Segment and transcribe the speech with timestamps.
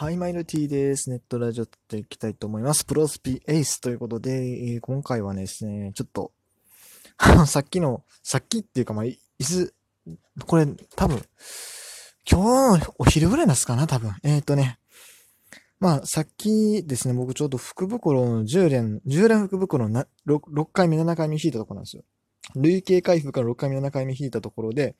[0.00, 1.10] はい、マイルティです。
[1.10, 2.84] ネットラジオ撮っていきたいと思います。
[2.84, 6.30] プロスピエースということで、えー今回はですね、ちょっと、
[7.16, 9.74] あの、さっきの、さっきっていうか、まあ、いいつ、
[10.46, 11.20] これ、多分、
[12.30, 14.14] 今日のお昼ぐらいなんですかな、多分。
[14.22, 14.78] えっ、ー、とね、
[15.80, 22.04] まあ、さっきですね、僕ちょうど福袋の10連、10連福袋のな 6, 6回目、7回目引いたところなんですよ。
[22.54, 24.94] 累計回復から6回目、7回目引いたところで、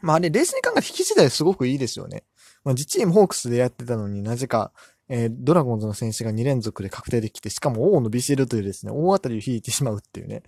[0.00, 2.24] まあ、あれ、冷静に考えて引き自体すごくいいですよね。
[2.64, 4.72] まあ、実チームホークスでやってたのになぜか、
[5.08, 10.42] えードラゴンズの選手が2連続で確定できて、しかも王のビシエルというですね、大当たりを引いてしまうっていうね。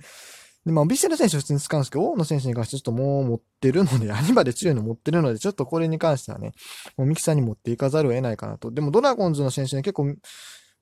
[0.66, 6.52] で、まあ、ビシエル選手は普通に使うんですけど、王の選手に関してちょっともう持ってるので、アニバで強いの持ってるので、ちょっとこれに関してはね、
[6.96, 8.70] もうミキサーに持っていかざるを得ないかなと。
[8.70, 10.14] でも、ドラゴンズの選手に結構、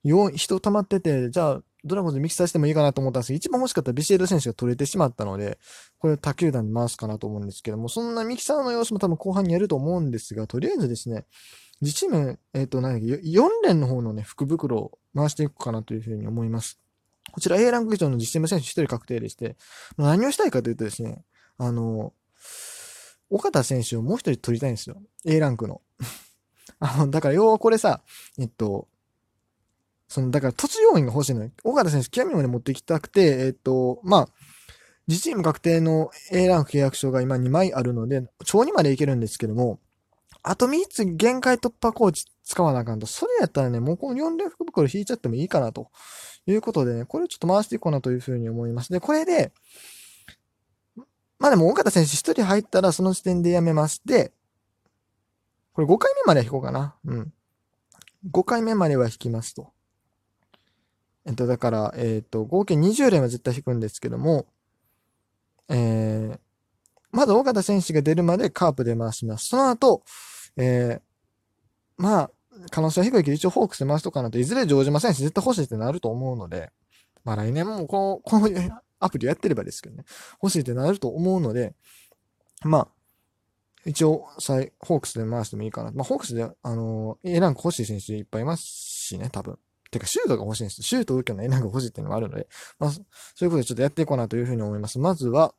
[0.03, 5.59] よ人溜まってて、じゃあ、ドラゴンズミキサーしてもいいかなと思ったんですけど、一番欲しかったビシエル選手が取れてしまったので、
[5.97, 11.25] これを他球団に回すかなと思うんですけども、そんなミキサーの様子も多分後半にやると思うんですが、とりあえずですね、
[11.81, 16.79] 自チーム、えっ、と、何だっけ、4連の方のね、福袋を回していくかなというふうに思います。
[17.31, 19.55] こちら A ランク以上の実チーム選手1人確定でして、
[19.97, 21.23] 何をしたいかというとですね、
[21.57, 22.13] あの、
[23.29, 25.01] 岡田選手をもう一人取りたいんですよ。
[25.25, 25.81] A ランクの。
[26.79, 28.01] あの、だから要はこれさ、
[28.37, 28.87] えっと、
[30.09, 31.51] その、だから突要員が欲しいのよ。
[31.63, 34.27] 岡田選手、極みまで持ってきたくて、えっと、まあ、
[35.07, 39.79] 自チーム確定の A ランク契約書が今2枚あるので、超2までいけるんですけども、
[40.41, 43.05] あと3つ限界突破コーチ使わなあかんと。
[43.05, 45.91] それやったらね、もうこの4連福袋引いちゃってもいいかなと
[46.47, 48.91] いうことでね、これをちょっと回していこうなというふうに思います。
[48.91, 49.51] で、これで、
[51.37, 54.01] まあでも岡田選手1人入ったらその時点でやめます。
[54.05, 54.31] で、
[55.73, 56.95] これ5回目までは引こうかな。
[57.05, 57.33] うん。
[58.31, 59.71] 5回目までは引きますと。
[61.25, 64.45] えっと、だから、えっと、合計20連は絶対引くんですけども、
[65.69, 66.39] えー、
[67.11, 69.47] まず岡田選手が出るまでカープで回します。
[69.47, 70.03] その後、
[70.57, 71.01] えー、
[71.97, 72.31] まあ、
[72.71, 76.71] 可能性は低いけど一応ホークスで回しとかなんと、いずれ城島選手絶対欲しいってなると思うので、
[77.23, 80.03] まあ来年もこの、このアプリをやってればですけどね、
[80.41, 81.75] 欲しいってなると思うので、
[82.63, 82.87] まあ、
[83.85, 85.91] 一応、さいホークスで回してもいいかな。
[85.91, 89.57] まあ、ホークスで、あのー、A ランク欲しい選手いっぱいいますしね、多分。
[89.89, 90.81] てか、シュートが欲しいんです。
[90.81, 92.47] シュート受けの A ランク欲しいっていうのもあるので、
[92.79, 93.01] まあ、そ
[93.41, 94.99] ういうことでちょっとやっていこうなというふうに思います。
[94.99, 95.53] まずは、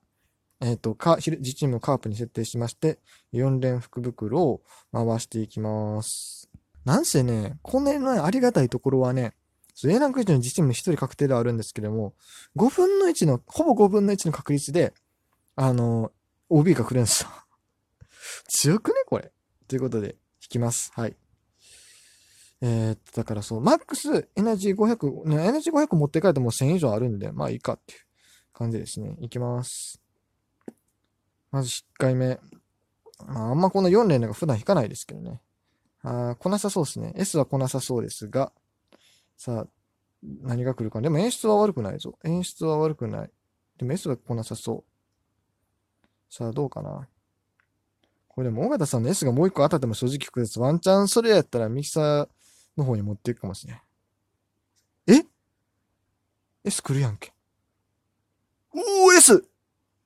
[0.62, 2.98] えっ、と、か、自チームをカープに設定しまして、
[3.32, 6.50] 4連福袋を回していきます。
[6.84, 9.34] なんせね、このね、ありがたいところはね、
[9.82, 12.14] A ランク以上の自チーム1人確定ではあるんですけども、
[12.56, 14.92] 5分の1の、ほぼ5分の1の確率で、
[15.56, 16.12] あの、
[16.50, 17.30] OB が来るんですよ。
[18.48, 19.32] 強くねこれ。
[19.68, 20.92] ということで、引きます。
[20.94, 21.16] はい。
[22.62, 28.00] えー、っと、だからそう、マックスエナジー500、ね、エナジー500持って帰っても1000以上あるんで、まあいいかっていう
[28.52, 29.16] 感じですね。
[29.20, 30.00] いきます。
[31.50, 32.38] まず1回目。
[33.26, 35.40] まあ、あんまこの4連が普段引かないですけどね。
[36.02, 37.12] あー来なさそうですね。
[37.16, 38.52] S は来なさそうですが、
[39.36, 39.66] さあ、
[40.22, 41.00] 何が来るか。
[41.00, 42.18] でも演出は悪くないぞ。
[42.24, 43.30] 演出は悪くない。
[43.78, 46.04] でも S は来なさそう。
[46.32, 47.08] さあ、どうかな。
[48.28, 50.60] これでも、尾形さんの S がもう一個当たっても正直複雑。
[50.60, 52.28] ワンチャンそれやったらミキサー
[52.76, 53.80] の方に持っていくかもしれん。
[55.06, 55.24] え
[56.64, 57.32] ?S 来るやんけ。
[58.72, 59.48] おー !S!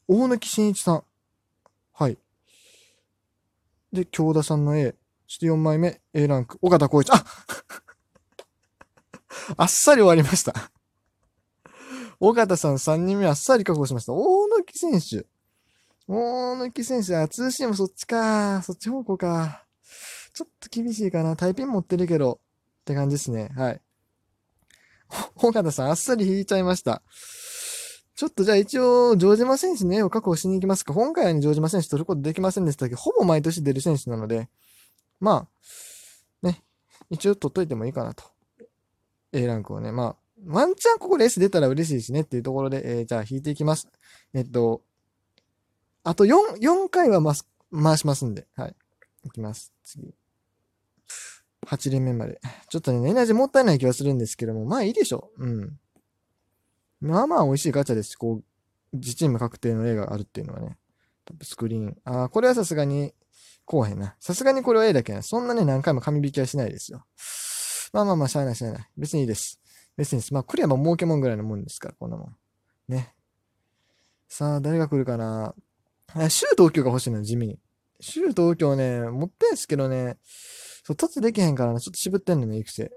[0.08, 1.04] 大貫慎一さん。
[1.92, 2.18] はい。
[3.92, 4.94] で、京田さんの A。
[5.26, 6.58] そして4枚目、A ランク。
[6.60, 7.10] 尾形光一。
[7.12, 7.24] あ
[9.56, 10.54] あっさり終わりました。
[12.20, 14.12] 尾形さん3人目あっさり確保しました。
[14.12, 15.26] 大貫選手。
[16.06, 18.62] 大貫選手、あ、ツーシームそっちか。
[18.62, 19.64] そっち方向か。
[20.32, 21.36] ちょっと厳しいかな。
[21.36, 22.40] タイピン持ってるけど。
[22.84, 23.50] って感じですね。
[23.56, 23.80] はい。
[25.36, 27.02] 尾形さん、あっさり引いちゃいました。
[28.14, 30.92] ちょっとじゃあ一応、城島選手の絵を確保しに行きますか。
[30.92, 34.48] 今回は、城島選手取ることできませんでしたけど、ほぼ毎年出る選手なので、
[35.18, 35.48] ま
[36.42, 36.62] あ、ね、
[37.10, 38.24] 一応取っといてもいいかなと。
[39.32, 40.16] A ランクをね、まあ、
[40.46, 43.88] ワンチャンここで S 出たら嬉しいしねっていうところで、えーじゃあ引いていきます。
[44.34, 44.82] えっと、
[46.02, 48.76] あと4、4回は回す、回しますんで、はい。
[49.24, 49.72] いきます。
[49.82, 50.14] 次。
[51.64, 52.40] 8連目まで。
[52.68, 55.44] ちょっとね、エナジーもったいない気はするんですけども、まあいいでしょう。
[55.44, 55.78] うん。
[57.00, 58.16] まあまあ美味しいガチャですし。
[58.16, 58.44] こう、
[58.96, 60.78] 自チーム確定の A があるっていうのはね。
[61.24, 61.96] トップスクリーン。
[62.04, 63.12] ああ、これはさすがに、
[63.64, 64.14] こうへんな。
[64.20, 65.22] さすがにこれは A だけな。
[65.22, 67.04] そんなね、何回も紙引きはしないですよ。
[67.92, 68.88] まあまあまあ、しゃあないしゃあない。
[68.96, 69.60] 別にいいです。
[69.96, 70.34] 別にです。
[70.34, 72.36] まあ、クリアも儲けもんぐらいのもんですから、こんなもん。
[72.88, 73.14] ね。
[74.28, 75.54] さあ、誰が来るかな。
[76.12, 77.58] あシュー東京が欲しいの、地味に。
[78.00, 80.18] シュー東京ね、持ってんすけどね、
[80.84, 82.92] そう、突できへんからな、ちょっと渋ってんのね、育成。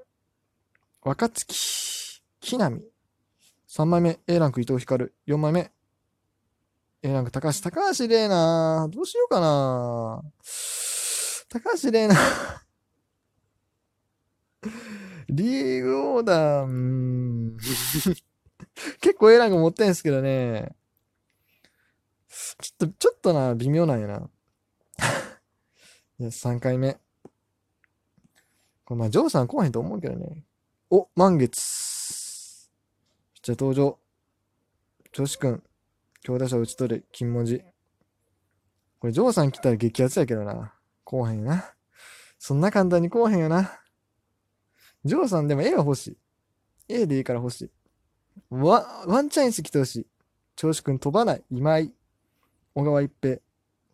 [1.01, 2.81] 若月、木浪。
[3.69, 5.07] 3枚目、A ランク伊藤光。
[5.25, 5.71] 4枚目、
[7.01, 7.61] A ランク高橋。
[7.61, 8.91] 高橋玲奈。
[8.91, 10.21] どうしようかな。
[11.47, 12.61] 高橋玲奈。
[15.29, 17.57] リーグオーダー、うーん。
[18.99, 20.75] 結構 A ランク持ってんすけどね。
[22.61, 24.29] ちょっと、ちょっとな、微妙なんやな。
[26.19, 26.99] いや、3回目。
[28.87, 30.45] これまあ、ジョーさん来へんと思うけどね。
[30.89, 32.69] お、満月。
[33.43, 33.99] じゃ登場。
[35.11, 35.63] 調子くん。
[36.21, 37.05] 強打者打ち取る。
[37.11, 37.61] 金文字。
[39.01, 40.73] これ、ジョーさん来たら激アツやけどな。
[41.03, 41.73] 来へんよな。
[42.39, 43.77] そんな簡単に来へんよな。
[45.03, 46.17] ジョーさんでも A は欲しい。
[46.87, 47.71] A でいいから欲しい。
[48.49, 50.07] ワワンチャンス来てほしい。
[50.55, 51.43] 調子くん飛ばない。
[51.51, 51.91] 今井。
[52.73, 53.39] 小川一平。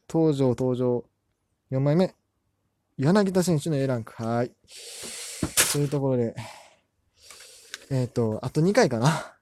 [0.07, 1.03] 登場、登場。
[1.71, 2.13] 4枚目。
[2.97, 4.13] 柳田選手の A ランク。
[4.21, 4.51] はい。
[5.71, 6.35] というところで、
[7.89, 9.35] えっ、と、あと2回かな。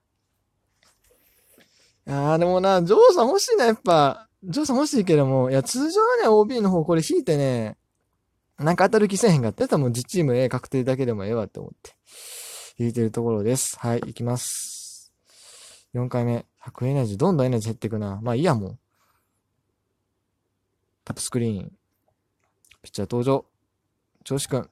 [2.08, 4.30] あー、でもな、ジョーさん欲しいな、やっぱ。
[4.44, 7.78] ジョーさん欲しいけども、いや、通常のね、OB の方これ引いてね、
[8.58, 11.96] なんか当たる気せえへんかったたらもう実チーム A 確定だけでもええわって思って、
[12.78, 13.78] 引いてるところです。
[13.80, 15.14] はい、いきます。
[15.94, 16.46] 4回目。
[16.64, 18.20] 100エナジー、どんどんエナジー減っていくな。
[18.22, 18.80] まあいいや、もう。
[21.04, 21.72] タップスクリーン。
[22.82, 23.46] ピッチャー登場。
[24.24, 24.70] 調子くん。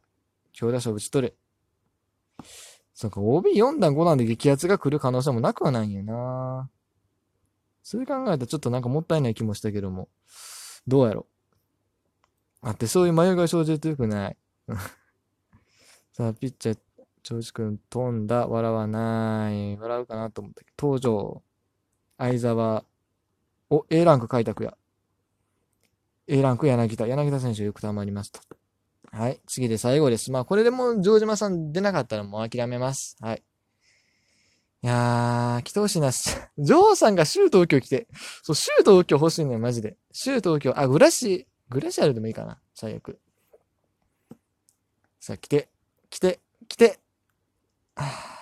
[0.54, 1.34] 強打者を打ち取れ。
[2.94, 6.70] そうか、OB4 段5段で激アツが来る可能性もなくはないんやな。
[7.82, 10.10] そう考えたらちょっとなんかもったいない気もしたけども。
[10.88, 11.28] どうやろ
[12.62, 14.38] あって、そういう迷いが生じるとよくない。
[16.12, 16.80] さあ、ピッチャー、
[17.24, 19.78] 長司くん飛んだ、笑わない。
[19.78, 21.42] 笑うかなと思ったけど、登場。
[22.18, 22.84] 相沢。
[23.70, 24.78] お、A ランク開拓や。
[26.32, 27.08] A ランク柳田。
[27.08, 28.40] 柳田選手よく溜まりますと。
[29.12, 29.40] はい。
[29.48, 30.32] 次で最後です。
[30.32, 33.18] まあ、これでもう城島さん出なかったらもう諦めます。
[33.20, 33.44] はい。
[34.84, 36.12] いやー、来てほしいな。
[36.12, 38.08] ジョーさんがシュー東京来て。
[38.44, 39.98] そう、シュー東京欲しいのよ、マジで。
[40.12, 40.80] シュー東京。
[40.80, 42.62] あ、グラシ、グラシアルでもいいかな。
[42.76, 43.20] 最悪。
[45.20, 45.70] さあ、来て、
[46.12, 47.00] 来て、来て。
[47.96, 48.40] はあ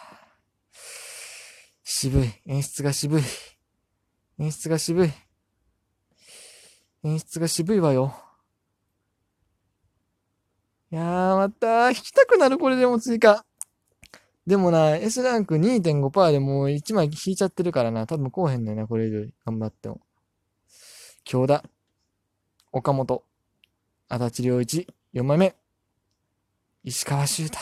[1.84, 2.30] 渋い。
[2.46, 3.24] 演出が渋い。
[4.40, 5.12] 演出が渋い。
[7.04, 8.14] 演出が渋いわよ。
[10.92, 13.46] いやー、また、引きたくなる、これでも追加。
[14.46, 18.08] でもな、S ランク2.5%でもう1枚引いちゃってるからな。
[18.08, 20.00] 多分こうへんのよな、これ以上頑張っても。
[21.26, 21.64] 京田。
[22.72, 23.24] 岡本。
[24.08, 24.88] 足立良一。
[25.14, 25.56] 4枚目。
[26.86, 27.58] 石川修太。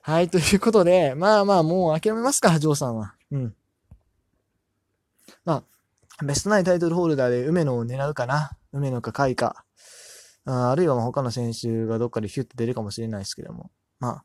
[0.00, 3.14] はい、ということで、まあまあ、もう諦めますか、ジョーさんは。
[3.30, 3.54] うん。
[5.44, 5.64] まあ、
[6.24, 8.50] ベストナインタイトルホルダーで梅野を狙うかな。
[8.72, 9.64] 梅野か甲斐か。
[10.46, 13.70] ああるいは他の選手がどっかでヒュッと出るかもしれないですけども。
[13.98, 14.24] まあ、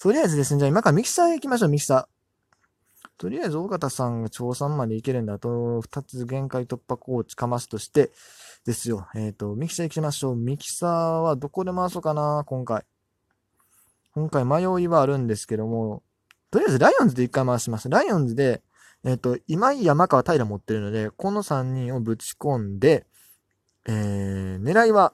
[0.00, 2.20] とりあえずですね、じゃあ今からミキサー行きましょう、ミキサー。
[3.16, 5.38] とりあえず、尾形さんが調査まで行けるんだ。
[5.38, 8.10] と、二つ限界突破コーチかますとして、
[8.64, 9.08] ですよ。
[9.14, 10.36] えっ、と、ミキサー行きましょう。
[10.36, 12.84] ミキサーはどこで回そうかな、今回。
[14.12, 16.02] 今回迷いはあるんですけども、
[16.50, 17.88] とりあえずライオンズで一回回します。
[17.88, 18.62] ライオンズで、
[19.04, 23.06] えっ、と、今井山川平持ってるので、この3人をぶち込んで、
[23.86, 25.12] えー、狙いは、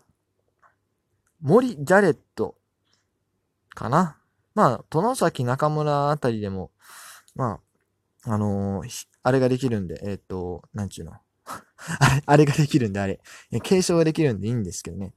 [1.41, 2.57] 森、ジャレット、
[3.77, 4.19] かな。
[4.55, 6.73] まあ、殿崎中村あたりでも、
[7.37, 7.61] ま
[8.25, 11.13] あ、あのーあれができるんで、えっ、と、なんちゅうの。
[11.13, 13.21] あれ、あれができるんで、あれ。
[13.65, 15.15] 継承ができるんでいいんですけどね。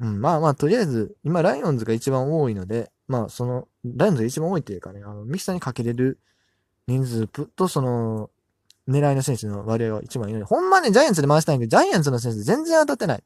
[0.00, 6.18] うん、まあまあ、とりあえず、今、ライオンズが一番多いので、まあ、その、ライオンズが一番多いっていうかね、あの、ミキサーにかけれる
[6.88, 8.30] 人数と、その、
[8.88, 13.22] 狙いの選手の割合が一番いいので、ほんまね、ジャイアンツで回したいんで、ジャイアンツの選手全然当たってない。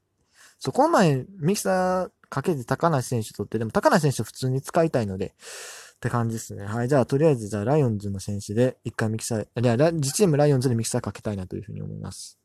[0.59, 6.65] そ、この前、ミキサーかけて高梨選手取って、でも高梨選手普通に使いたいので、って感じですね。
[6.65, 6.89] はい。
[6.89, 12.39] じゃあ、とりあえず、じゃあ、ライオンズの選手で、一回ミキサー、いや、ラ自チームライオンズでミキサーかけたいなというふうに思います。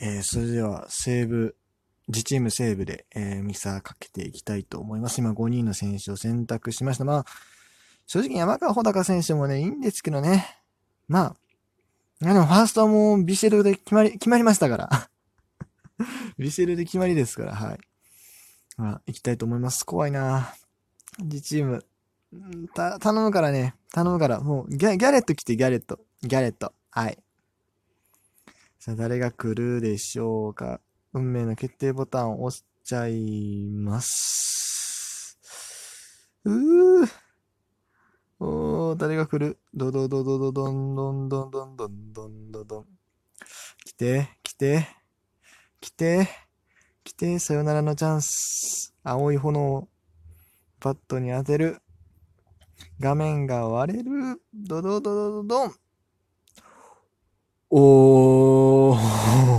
[0.00, 1.54] えー、それでは、西武、
[2.08, 5.18] 自チーム西武で、えーミキサーかけていきたいと思います。
[5.18, 7.04] 今、5人の選手を選択しました。
[7.04, 7.24] まあ、
[8.06, 10.61] 正直山川穂高選手もね、いいんですけどね。
[11.12, 11.36] まあ、
[12.22, 15.10] いやでもファーストはもうビシェルで決まり、決まりましたから。
[16.38, 17.78] ビシェルで決まりですから、はい。
[18.78, 19.84] まあ、行きたいと思います。
[19.84, 20.54] 怖いな
[21.18, 21.84] 自チーム。
[22.74, 23.74] た、頼むからね。
[23.92, 24.40] 頼むから。
[24.40, 26.00] もう、ギャギャレット来て、ギャレット。
[26.22, 26.72] ギャレット。
[26.90, 27.18] はい。
[28.78, 30.80] さあ、誰が来るでしょうか。
[31.12, 35.38] 運命の決定ボタンを押しちゃいます。
[36.46, 37.08] うー。
[38.44, 39.60] おー、誰が来る？
[39.72, 42.86] ドドドドドドンドンドンドンドンドンドドン。
[43.84, 44.88] 来て、来て、
[45.80, 46.28] 来て、
[47.04, 48.96] 来て、さよならのチャンス。
[49.04, 49.88] 青い炎を
[50.80, 51.78] パッドに当てる。
[52.98, 54.42] 画面が割れる。
[54.52, 55.74] ドドドドドドン。
[57.70, 59.51] おー。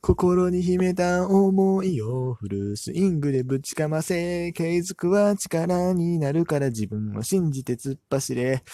[0.00, 8.64] 心に秘めた思いをフルスイングでぶちかませ、継続は力になるから自分を信じて突っ走れ。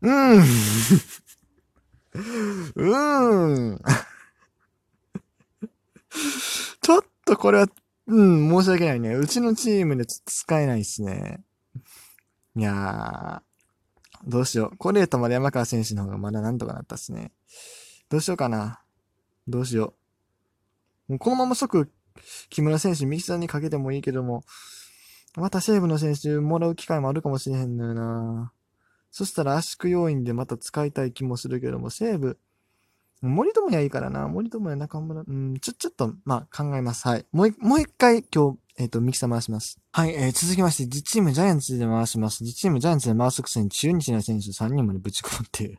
[0.00, 0.42] うん。
[2.74, 3.80] うん。
[6.80, 7.66] ちょっとこれは、
[8.06, 9.14] うん、申し訳ないね。
[9.14, 11.44] うちのチームで使えないっすね。
[12.56, 14.76] いやー、どうしよう。
[14.76, 17.32] コレートまで山川選手の方がまだなんとかなったっすね。
[18.08, 18.81] どうしようかな。
[19.48, 19.94] どうしよ
[21.08, 21.12] う。
[21.12, 21.90] もうこのまま即、
[22.50, 24.44] 木村選手右下にかけてもいいけども、
[25.36, 28.52] また西武の選手もらう機会もあるかもしれへんのよな。
[29.10, 32.38] そしたら圧縮要因でまた使いたい気もするけども、西武、
[33.22, 34.26] 森友哉いいからな。
[34.26, 37.06] 森友哉中村、うん、ちょ、ちょっと、まあ、考えます。
[37.06, 37.26] はい。
[37.30, 39.78] もう、もう一回今日、えっ、と、ミキサー回します。
[39.92, 42.42] はい、えー、続きまして、実チームジャイアンツで回します。
[42.42, 45.78] 実チームジャイアンツで回すくせに中日の選手3人までぶち込むっていう。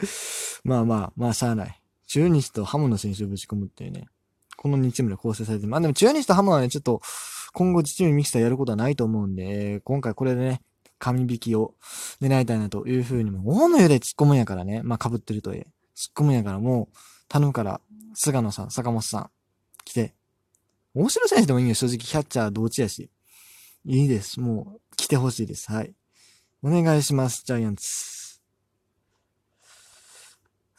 [0.64, 1.79] まあまあ、まあ、しゃあない。
[2.10, 4.08] 中日とハムの選手をぶち込むっていうね。
[4.56, 5.70] この2チームで構成されてる。
[5.70, 7.00] まあでも中日とハムはね、ちょっと、
[7.52, 10.60] 今後実チームミキサーやることはないと思うんで、今回これでね、
[10.98, 11.74] 紙引きを
[12.20, 14.82] 狙いたいなというふうにも、大野よで突っ込むんやからね。
[14.82, 16.96] まあ被ってるとえ、突っ込むんやからもう、
[17.28, 17.80] 頼むから、
[18.14, 19.30] 菅野さん、坂本さん、
[19.84, 20.16] 来て。
[20.96, 21.98] 大城選手でもいいよ、正直。
[21.98, 23.08] キャッチャー同地やし。
[23.84, 24.40] いいです。
[24.40, 25.70] もう、来てほしいです。
[25.70, 25.94] はい。
[26.60, 28.19] お願いします、ジャイアンツ。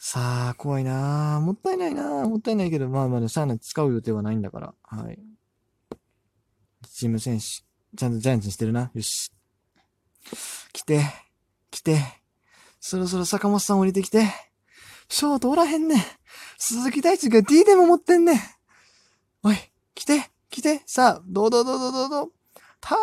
[0.04, 4.74] さあ、怖いなあもったいないなあもったいないけど、まあまあ、さあ使う予定はないんだから。
[4.82, 5.18] はい。
[6.92, 8.90] チーム選手、ちゃんとジャイアンツにしてるな。
[8.92, 9.30] よし。
[10.72, 11.04] 来て、
[11.70, 12.00] 来て。
[12.80, 14.26] そろそろ坂本さん降りてきて。
[15.08, 15.98] ショートおらへんねん。
[16.58, 18.38] 鈴木大地が D でも持ってんねん。
[19.44, 19.56] おい、
[19.94, 20.82] 来て、来て。
[20.84, 22.32] さあ、どうどうどうどうどうどう。
[22.80, 22.98] たー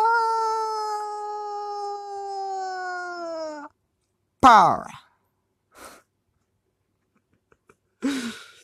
[4.38, 5.09] パー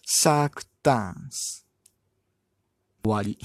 [0.08, 1.66] サークダンス。
[3.02, 3.36] 終わり。